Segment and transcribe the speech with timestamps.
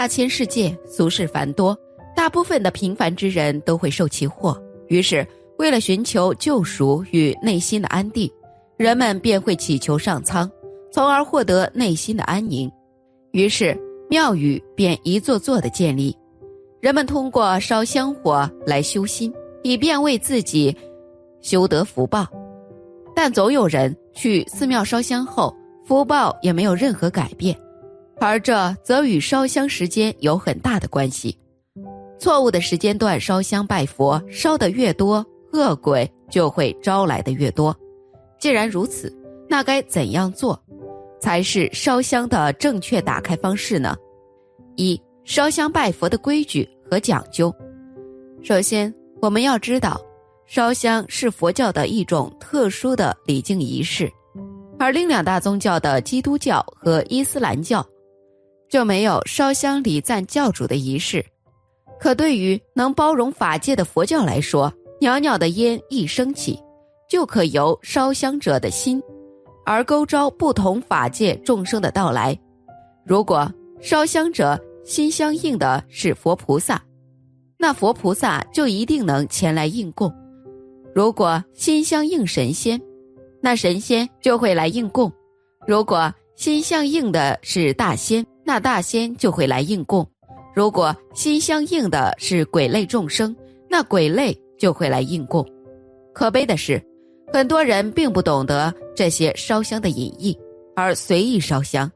[0.00, 1.78] 大千世界，俗事繁多，
[2.16, 4.58] 大部分的平凡之人都会受其祸。
[4.88, 5.26] 于是，
[5.58, 8.26] 为了寻求救赎与内心的安定，
[8.78, 10.50] 人们便会祈求上苍，
[10.90, 12.72] 从而获得内心的安宁。
[13.32, 13.78] 于是，
[14.08, 16.16] 庙宇便一座座的建立，
[16.80, 19.30] 人们通过烧香火来修心，
[19.62, 20.74] 以便为自己
[21.42, 22.26] 修得福报。
[23.14, 25.54] 但总有人去寺庙烧香后，
[25.84, 27.54] 福报也没有任何改变。
[28.20, 31.36] 而这则与烧香时间有很大的关系。
[32.18, 37.74] 错误的时间段烧香拜佛，烧得越多，恶鬼就会招来的越多。
[38.38, 39.10] 既然如此，
[39.48, 40.62] 那该怎样做，
[41.18, 43.96] 才是烧香的正确打开方式呢？
[44.76, 47.54] 一、烧香拜佛的规矩和讲究。
[48.42, 49.98] 首先，我们要知道，
[50.46, 54.10] 烧香是佛教的一种特殊的礼敬仪式，
[54.78, 57.84] 而另两大宗教的基督教和伊斯兰教。
[58.70, 61.24] 就没有烧香礼赞教主的仪式，
[61.98, 66.56] 可对于能包容法界的佛教来说，袅袅的烟一升起，
[67.08, 69.02] 就可由烧香者的心，
[69.66, 72.38] 而勾招不同法界众生的到来。
[73.04, 76.80] 如果烧香者心相应的是佛菩萨，
[77.58, 80.08] 那佛菩萨就一定能前来应供；
[80.94, 82.80] 如果心相应神仙，
[83.40, 85.10] 那神仙就会来应供；
[85.66, 88.24] 如果心相应的是大仙。
[88.50, 90.04] 那大仙就会来应供，
[90.52, 93.32] 如果心相应的是鬼类众生，
[93.68, 95.46] 那鬼类就会来应供。
[96.12, 96.82] 可悲的是，
[97.32, 100.36] 很多人并不懂得这些烧香的隐意，
[100.74, 101.88] 而随意烧香。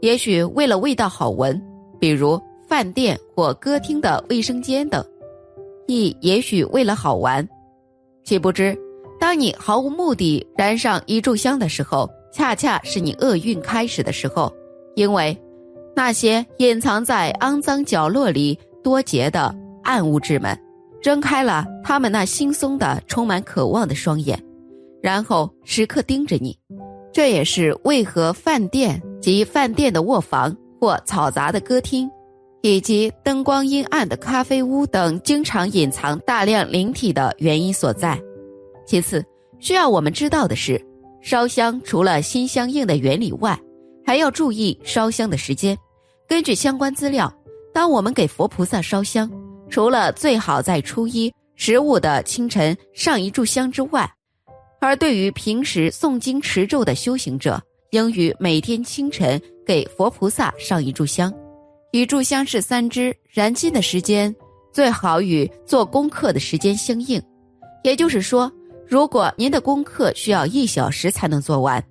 [0.00, 1.62] 也许为了味道好闻，
[2.00, 5.02] 比如饭店或歌厅的卫生间等；
[5.86, 7.46] 亦也许为了好玩。
[8.24, 8.74] 岂不知，
[9.20, 14.50] 当你毫无目的燃上一炷香的时候，恰恰是你厄运开始的时候，
[14.94, 15.38] 因为。
[15.96, 20.58] 那些隐藏在肮脏角落里多结的暗物质们，
[21.00, 24.42] 睁开了他们那惺忪的、充满渴望的双眼，
[25.00, 26.58] 然后时刻盯着你。
[27.12, 32.10] 这也是为何饭店及饭店的卧房或嘈杂的歌厅，
[32.60, 38.20] 以及灯光阴暗的咖啡屋等，经常隐藏大量灵体的原因所在。
[38.84, 39.24] 其次，
[39.60, 40.84] 需要我们知道的是，
[41.22, 43.56] 烧香除了心相应的原理外，
[44.04, 45.78] 还要注意烧香的时间。
[46.26, 47.32] 根据相关资料，
[47.72, 49.30] 当我们给佛菩萨烧香，
[49.68, 54.10] 除了最好在初一、十五的清晨上一炷香之外，
[54.80, 61.32] 而对于平时诵经持咒的修行者，应于每天清晨给佛菩萨上一炷香。
[61.92, 64.34] 一炷香是三支，燃尽的时间
[64.72, 67.22] 最好与做功课的时间相应。
[67.84, 68.50] 也就是说，
[68.88, 71.82] 如果您的功课需要一小时才能做完，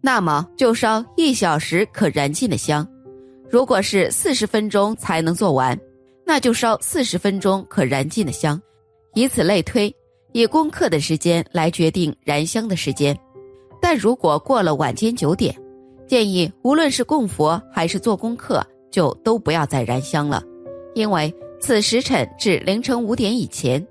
[0.00, 2.86] 那么就烧一小时可燃尽的香。
[3.50, 5.76] 如果是四十分钟才能做完，
[6.24, 8.60] 那就烧四十分钟可燃尽的香，
[9.14, 9.92] 以此类推，
[10.30, 13.18] 以功课的时间来决定燃香的时间。
[13.82, 15.52] 但如果过了晚间九点，
[16.06, 20.40] 建议无论是供佛还是做功课，就都不要再燃香了，
[20.94, 23.84] 因为此时辰至凌晨五点以前，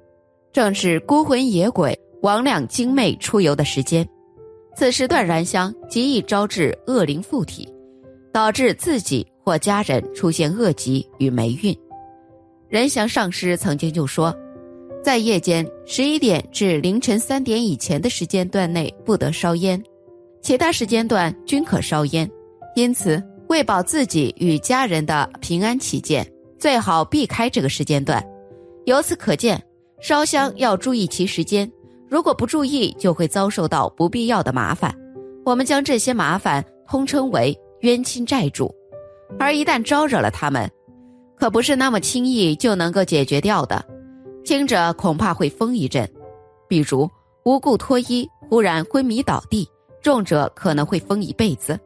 [0.53, 4.07] 正是孤魂野鬼、魍魉精魅出游的时间，
[4.73, 7.67] 此时段燃香极易招致恶灵附体，
[8.31, 9.27] 导致自己。
[9.49, 11.75] 或家人出现恶疾与霉运，
[12.67, 14.31] 任祥上师曾经就说，
[15.03, 19.83] 在夜间十一点至凌晨三点以前的时间段内不得烧烟，
[20.39, 22.29] 其他时间段均可烧烟。
[22.75, 26.23] 因此，为保自己与家人的平安起见，
[26.59, 28.23] 最好避开这个时间段。
[28.85, 29.59] 由此可见，
[29.99, 31.67] 烧香要注意其时间，
[32.07, 34.95] 如果不注意，就会遭受到不必要的麻烦。
[35.43, 38.71] 我们将这些麻烦通称为冤亲债主。
[39.37, 40.69] 而一旦招惹了他们，
[41.35, 43.85] 可不是那么轻易就能够解决掉的，
[44.43, 46.09] 轻者恐怕会疯一阵，
[46.67, 47.09] 比如
[47.45, 49.65] 无故脱衣、忽然昏迷倒地；
[50.01, 51.79] 重者可能会疯一辈子，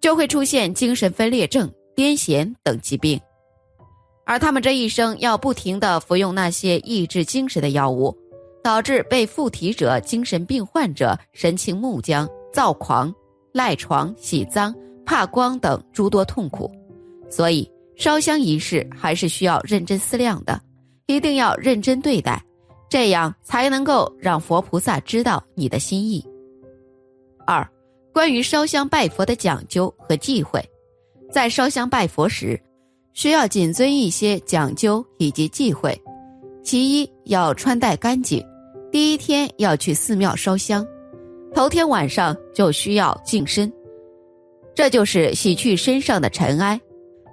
[0.00, 3.20] 就会出现精神分裂症、癫痫等疾病。
[4.24, 8.16] 而他们这一生要不停的服用那些抑制精神的药物，
[8.62, 13.14] 导致被附体者、精神病患者神情木僵、躁狂、
[13.52, 14.74] 赖床、喜脏。
[15.06, 16.70] 怕光等诸多痛苦，
[17.30, 20.60] 所以烧香仪式还是需要认真思量的，
[21.06, 22.42] 一定要认真对待，
[22.90, 26.22] 这样才能够让佛菩萨知道你的心意。
[27.46, 27.66] 二，
[28.12, 30.60] 关于烧香拜佛的讲究和忌讳，
[31.30, 32.60] 在烧香拜佛时，
[33.12, 35.96] 需要谨遵一些讲究以及忌讳。
[36.64, 38.44] 其一，要穿戴干净，
[38.90, 40.84] 第一天要去寺庙烧香，
[41.54, 43.72] 头天晚上就需要净身。
[44.76, 46.78] 这就是洗去身上的尘埃，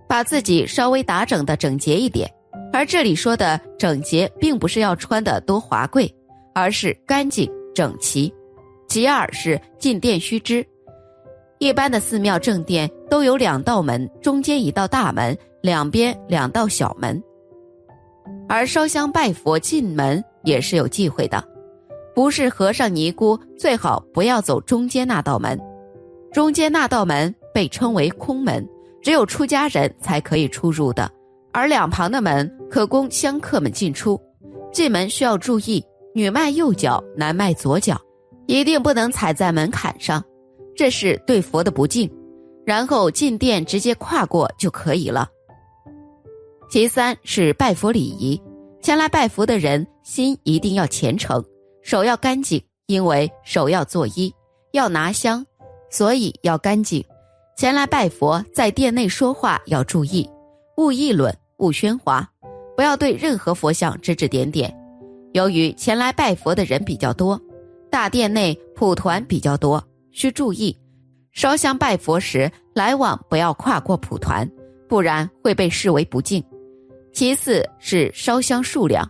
[0.07, 2.28] 把自己稍微打整的整洁一点。
[2.72, 6.12] 而这里说的整洁，并不是要穿的多华贵，
[6.56, 8.34] 而是干净整齐。
[8.88, 10.66] 其二是进殿须知，
[11.60, 17.22] 一般的寺庙正殿都有两道门，中间一道大门，两边两道小门。
[18.48, 21.44] 而烧香拜佛进门也是有忌讳的，
[22.16, 25.60] 不是和尚尼姑最好不要走中间那道门，
[26.33, 28.68] 中间那道门被称为空门，
[29.03, 31.09] 只有出家人才可以出入的。
[31.51, 34.19] 而两旁的门可供香客们进出，
[34.71, 35.85] 进门需要注意，
[36.15, 38.01] 女迈右脚，男迈左脚，
[38.47, 40.24] 一定不能踩在门槛上，
[40.75, 42.09] 这是对佛的不敬。
[42.65, 45.27] 然后进殿直接跨过就可以了。
[46.69, 48.41] 其三是拜佛礼仪，
[48.81, 51.44] 前来拜佛的人心一定要虔诚，
[51.83, 54.33] 手要干净，因为手要作揖，
[54.71, 55.45] 要拿香，
[55.94, 57.06] 所以要干净。
[57.56, 60.28] 前来拜佛，在殿内说话要注意，
[60.78, 61.31] 勿议论。
[61.60, 62.28] 勿喧哗，
[62.75, 64.75] 不要对任何佛像指指点点。
[65.34, 67.40] 由于前来拜佛的人比较多，
[67.92, 69.81] 大殿内蒲团比较多，
[70.12, 70.75] 需注意
[71.31, 74.50] 烧香拜佛时来往不要跨过蒲团，
[74.89, 76.44] 不然会被视为不敬。
[77.13, 79.07] 其次是烧香数量，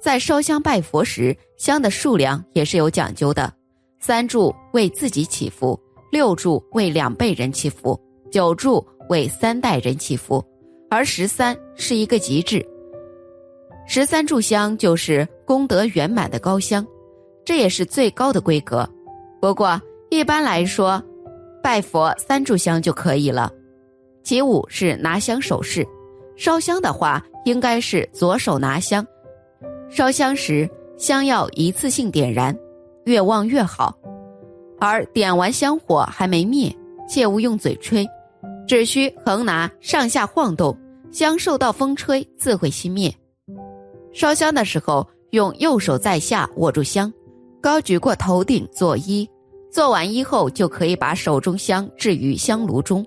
[0.00, 3.52] 在烧香拜佛时，香的数量也是有讲究的：
[4.00, 5.78] 三柱为自己祈福，
[6.12, 7.98] 六柱为两辈人祈福，
[8.30, 10.44] 九柱为三代人祈福。
[10.90, 12.62] 而十三是一个极致，
[13.86, 16.86] 十三炷香就是功德圆满的高香，
[17.46, 18.86] 这也是最高的规格。
[19.40, 19.80] 不过
[20.10, 21.02] 一般来说，
[21.62, 23.50] 拜佛三炷香就可以了。
[24.22, 25.82] 其五是拿香手势，
[26.36, 29.02] 烧香的话应该是左手拿香，
[29.88, 30.68] 烧香时
[30.98, 32.54] 香要一次性点燃，
[33.06, 33.96] 越旺越好。
[34.84, 36.76] 而点完香火还没灭，
[37.08, 38.04] 切勿用嘴吹。
[38.66, 40.76] 只需横拿，上下晃动，
[41.12, 43.14] 香受到风吹自会熄灭。
[44.12, 47.12] 烧香的时候，用右手在下握住香，
[47.60, 49.24] 高举过头顶作揖。
[49.70, 53.06] 做完揖后，就可以把手中香置于香炉中。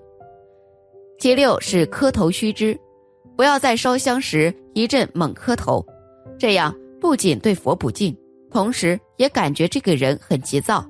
[1.18, 2.74] 其六是磕头须知，
[3.36, 5.84] 不要在烧香时一阵猛磕头，
[6.38, 8.16] 这样不仅对佛不敬，
[8.50, 10.82] 同时也感觉这个人很急躁。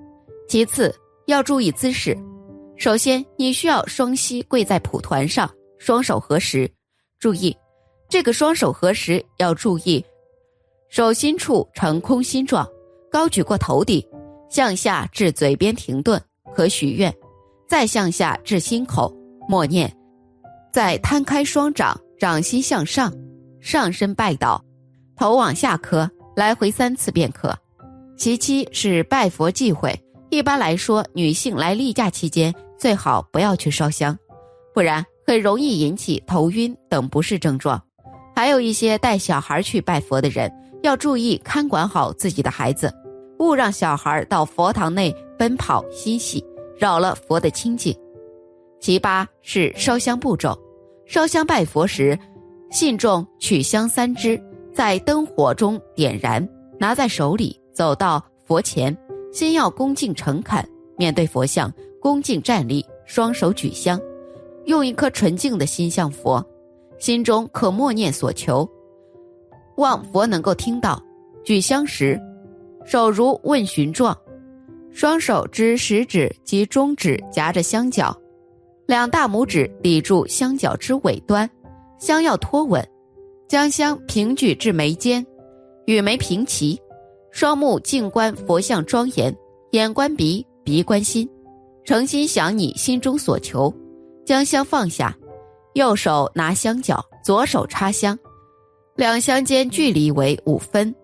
[0.49, 0.95] 其次
[1.27, 2.17] 要注意姿势。
[2.77, 6.71] 首先，你需要双膝跪在蒲团上，双手合十。
[7.19, 7.57] 注意，
[8.09, 10.05] 这个双手合十要注意，
[10.89, 12.69] 手心处呈空心状，
[13.11, 14.07] 高举过头顶，
[14.51, 16.23] 向下至嘴边停顿，
[16.55, 17.11] 可许愿；
[17.67, 19.13] 再向下至心口，
[19.49, 19.89] 默念；
[20.71, 23.13] 再摊开双掌，掌心向上，
[23.61, 24.63] 上身拜倒，
[25.17, 27.57] 头往下磕，来回三次便可。
[28.19, 29.99] 其七是拜佛忌讳，
[30.31, 32.55] 一般来说，女性来例假期间。
[32.79, 34.17] 最好不要去烧香，
[34.75, 37.83] 不然很容易引起头晕等不适症状。
[38.35, 40.53] 还有一些带小孩去拜佛的人，
[40.83, 42.93] 要注意看管好自己的孩子，
[43.39, 46.45] 勿让小孩到佛堂内奔跑嬉戏，
[46.77, 47.97] 扰了佛的清净。
[48.79, 50.55] 其八是烧香步骤，
[51.07, 52.17] 烧香拜佛时，
[52.71, 54.39] 信众取香三支，
[54.75, 56.47] 在灯火中点燃，
[56.79, 58.95] 拿在手里，走到佛前，
[59.37, 60.67] 先要恭敬诚恳
[60.97, 61.71] 面对佛像。
[62.01, 64.01] 恭敬站立，双手举香，
[64.65, 66.43] 用一颗纯净的心向佛，
[66.99, 68.67] 心中可默念所求，
[69.77, 71.03] 望佛能够听到。
[71.45, 72.19] 举香时，
[72.87, 74.17] 手如问询状，
[74.91, 78.17] 双手之食指及中指夹着香脚，
[78.87, 81.51] 两大拇指抵住香脚之尾端，
[81.99, 82.83] 香要托稳，
[83.49, 85.27] 将香平举至眉间，
[85.85, 86.81] 与眉平齐，
[87.37, 89.37] 双目静观佛像庄严，
[89.73, 91.29] 眼观鼻，鼻观心。
[91.85, 93.71] 诚心想你心中所求，
[94.25, 95.15] 将香放下，
[95.75, 98.19] 右手拿香脚，左手插香，
[98.95, 100.95] 两香间距离为五分。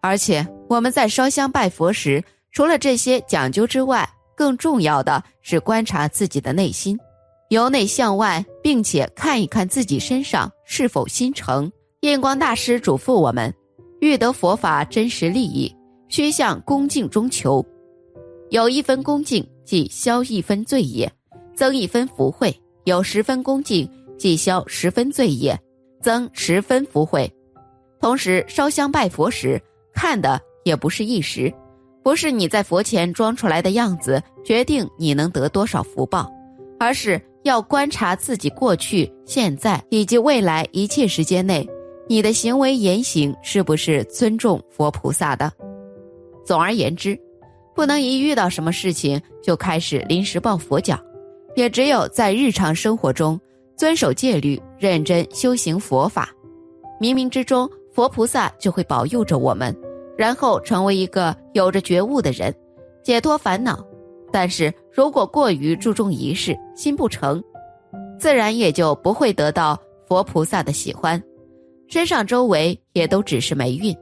[0.00, 4.04] 而且我们在烧香拜佛时，除了这些讲究之外，
[4.34, 6.98] 更重要的是观察自己的内心，
[7.50, 11.70] 由内向外，并且看一看自己身上是否心诚。
[12.00, 13.54] 印光大师嘱咐我们，
[14.02, 15.72] 欲得佛法真实利益，
[16.08, 17.64] 须向恭敬中求，
[18.50, 19.48] 有一分恭敬。
[19.64, 21.10] 即消一分罪业，
[21.54, 22.50] 增一分福慧；
[22.82, 25.56] 有十分恭敬，即消十分罪业，
[26.02, 27.32] 增十分福慧。
[28.00, 29.62] 同时烧香拜佛时，
[29.94, 31.50] 看的也不是一时，
[32.02, 36.28] 不是你在佛前装出来的样子决定你能得多少福报，
[36.78, 41.66] 而是要观察自己过去、现在以及未来一切时间内，
[42.12, 45.50] 你的行为言行是不是尊重佛菩萨的。
[46.44, 47.18] 总而言之。
[47.74, 50.98] 不能一遇到什么事情就开始临时抱佛脚，
[51.56, 53.40] 也只有在日常生活中
[53.78, 56.28] 遵守戒律，认真修行佛法，
[57.00, 59.74] 冥冥之中佛菩萨就会保佑着我们，
[60.14, 62.54] 然后成为一个有着觉悟的人，
[63.02, 63.82] 解脱烦恼。
[64.30, 67.42] 但是如果过于注重仪式，心不诚，
[68.18, 71.18] 自然也就不会得到佛菩萨的喜欢，
[71.92, 73.94] 身上周围也都只是霉运。